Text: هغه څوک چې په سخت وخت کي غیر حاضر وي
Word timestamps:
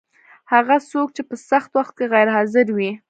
هغه 0.53 0.75
څوک 0.91 1.07
چې 1.15 1.21
په 1.29 1.35
سخت 1.49 1.69
وخت 1.77 1.93
کي 1.97 2.05
غیر 2.13 2.27
حاضر 2.35 2.67
وي 2.77 2.91